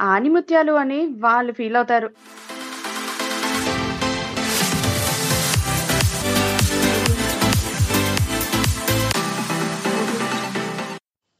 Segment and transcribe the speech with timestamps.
[0.00, 2.08] ఆనిముత్యాలు అని వాళ్ళు ఫీల్ అవుతారు.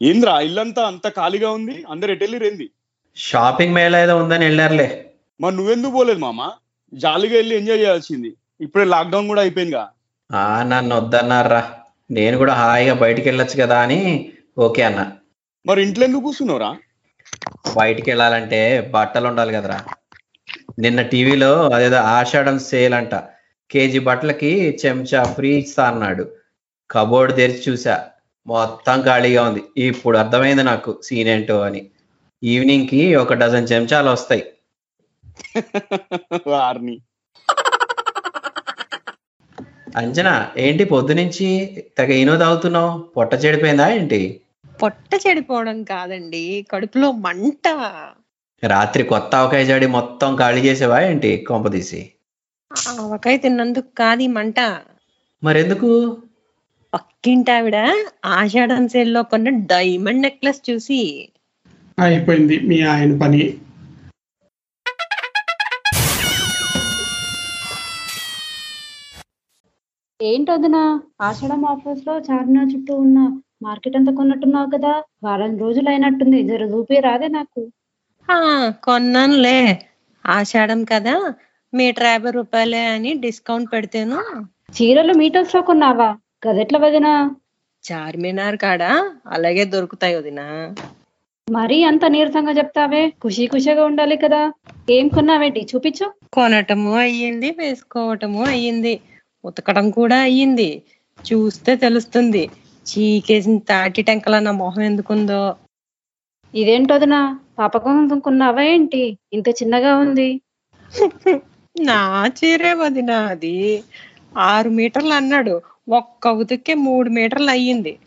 [0.03, 1.85] ఏంద్రా ఇల్లంతా అంత ఖాళీగా ఉంది?
[1.91, 2.71] అందరు ఎటెళ్ళిరేంది
[3.17, 5.11] షాపింగ్ మేళ ఏదో ఉందని వెళ్ళారులే.
[5.41, 6.51] మరి నువ్వెందుకు పోలేదు మామ?
[6.93, 8.37] జాలీగా వెళ్ళి ఎంజాయ్ చేయాల్సింది.
[8.61, 9.89] ఇప్పుడే లాక్డౌన్ కూడా అయిపోయిందిగా.
[10.31, 11.63] ఆ నన్ను వద్దన్నారా
[12.11, 14.01] నేను కూడా హాయిగా బయటికి వెళ్ళొచ్చు కదా అని
[14.59, 15.13] ఓకే అన్న.
[15.67, 16.71] మరి ఇంట్లో ఎందుకు కూర్చున్నావురా?
[17.65, 19.85] బయటికి వెళ్ళాలంటే బట్టలు ఉండాలి కదరా.
[20.79, 23.15] నిన్న టీవీలో అదేదో ఆషాఢం సేల్ అంట.
[23.71, 26.25] కేజీ బట్టలకి చెంచా ఫ్రీ ఇస్తా అన్నాడు.
[26.91, 28.07] కబోర్డ్ తెరిచి చూసా.
[28.47, 29.65] మొత్తం ఖాళీగా ఉంది.
[29.77, 31.91] ఇప్పుడు అర్థమైంది నాకు సీన్ ఏంటో అని.
[32.43, 34.45] ఈవినింగ్కి ఒక డజన్ చెంచాలు వస్తాయి.
[36.47, 36.97] వారిని.
[39.97, 41.49] అంజనా ఏంటి పొద్దునుంచి
[41.99, 43.01] తెగ ఈనో తాగుతున్నావు?
[43.17, 44.41] పొట్ట చెడిపోయిందా ఏంటి?
[44.85, 46.67] పొట్ట చెడిపోవడం కాదండి.
[46.71, 47.69] కడుపులో మంట.
[48.65, 52.11] రాత్రి కొత్త ఆవకాయ జాడి మొత్తం ఖాళీ చేసేవా ఏంటి కొంపదీసి
[52.89, 54.61] ఆవకాయ తిన్నందుకు కాదు మంట.
[55.45, 56.17] మరెందుకు?
[56.95, 57.75] పక్కింటి ఆవిడ
[58.25, 61.29] ఆషాఢం సేల్లో కొన్న డైమండ్ నెక్లెస్ చూసి.
[61.99, 63.59] అయిపోయింది మీ ఆయన పని.
[70.23, 71.01] ఏంటొదినా?
[71.21, 77.29] ఆషాఢం ఆఫర్స్లో చార్మినార్ చుట్టూ ఉన్న మార్కెట్ అంతా కొన్నట్టున్నావు కదా వారం రోజులు అయినట్టుంది జర చూపి రాదే
[77.29, 77.69] నాకు.
[78.31, 79.89] ఆ కొన్నానులే.
[80.27, 81.35] ఆషాఢం కదా
[81.75, 84.23] మీటర్ యాభై రూపాయలే అని డిస్కౌంట్ పెడితేను.
[84.73, 86.19] చీరలు మీటర్స్లో కొన్నావా?
[86.49, 87.31] గదెట్ల వదినా?
[87.85, 88.83] చార్మినార్ కాడ?
[89.27, 90.75] అలాగే దొరుకుతాయి వదినా.
[91.51, 93.09] మరీ అంత నీరసంగా చెప్తావే?
[93.09, 94.53] ఖుషీ ఖుషిగా ఉండాలి కదా.
[94.91, 95.67] ఏం కొన్నావేంటి?
[95.75, 96.15] చూపించు.
[96.33, 99.01] కొనటము అయ్యింది వేసుకోవటము అయ్యింది.
[99.45, 100.83] ఉతకడం కూడా అయ్యింది.
[101.33, 102.51] చూస్తే తెలుస్తుంది.
[102.87, 105.57] చీకేసిన తాటి టెంకల నా మొహం ఎందుకుందో.
[106.55, 109.19] ఇదేంటొదినా పాప కోసం కొన్నావా ఏంటి?
[109.33, 110.41] ఇంత చిన్నగా ఉంది.
[111.81, 113.85] నా చీరే వదినా అది.
[114.37, 115.55] ఆరు మీటర్లు అన్నాడు.
[115.89, 117.99] ఒక్క ఉతికే మూడు మీటర్లు అయ్యింది.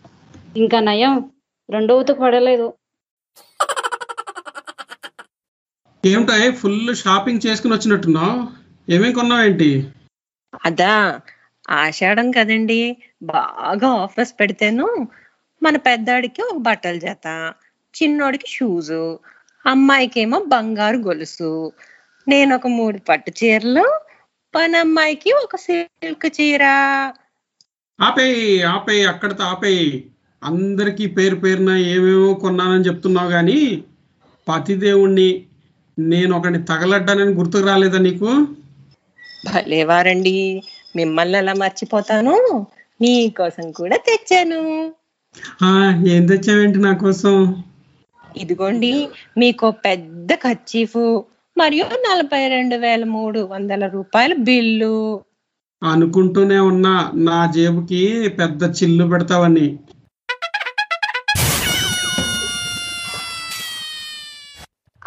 [0.57, 1.31] ఇంకా నయం.
[1.69, 2.73] రెండో ఉతుకు పడలేదు.
[6.05, 6.55] ఏమిటాయ్?
[6.55, 8.35] ఫుల్ షాపింగ్ చేసుకుని వచ్చినట్టున్నావు.
[8.91, 9.87] ఏమేం కొన్నావేంటి?
[10.65, 10.93] అదా.
[11.69, 12.97] ఆషాఢం కదండి.
[13.23, 15.07] బాగా ఆఫర్స్ పెడితేను
[15.63, 17.53] మన పెద్దాడికి ఒక బట్టల జత
[18.03, 19.19] చిన్నోడికి షూజు
[19.65, 21.71] అమ్మాయికేమో బంగారు గొలుసు.
[22.27, 23.99] నేను ఒక మూడు పట్టు చీరలు
[24.55, 26.63] పని అమ్మాయికి ఒక సిల్క్ చీర.
[28.01, 30.11] ఆపేయి ఆపేయి అక్కడితో ఆపేయి.
[30.43, 33.83] అందరికీ పేరు పేరున ఏమేమో కొన్నానని చెప్తున్నావు కానీ
[34.47, 35.45] పతిదేవుణ్ణి
[35.99, 38.47] నేను ఒకని తగలడ్డానని గుర్తుకు రాలేదా నీకు?
[39.45, 40.63] భలేవారండి.
[40.97, 42.67] మిమ్మల్ని ఎలా మర్చిపోతాను.
[43.01, 44.91] మీకోసం కూడా తెచ్చాను.
[45.63, 47.63] ఆ, ఏం తెచ్చావేంటి నా కోసం?
[48.37, 51.21] ఇదిగోండి మీకు పెద్ద కచ్చీఫ్
[51.57, 55.21] మరియు నలభై రెండు వేల మూడు వందల రూపాయల బిల్లు.
[55.83, 59.79] అనుకుంటూనే ఉన్నా నా జేబుకి పెద్ద చిల్లు పెడతావని.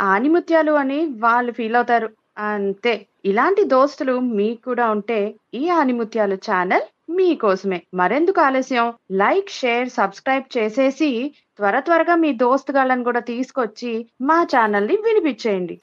[0.01, 2.11] ఆనిముత్యాలు అని వాళ్ళు ఫీల్ అవుతారు.
[2.49, 2.93] అంతే.
[3.25, 5.19] ఇలాంటి దోస్తులు మీకు కూడా ఉంటే
[5.55, 8.89] ఈ ఆనిముత్యాలు ఛానల్ మీకోసమే మరెందుకు ఆలస్యం?
[9.13, 11.11] లైక్ షేర్ సబ్స్క్రైబ్ చేసేసి
[11.57, 13.93] త్వర త్వరగా మీ దోస్తుగాళ్ళని కూడా తీసుకొచ్చి
[14.23, 15.77] మా ఛానల్ని వినిపించేయండి.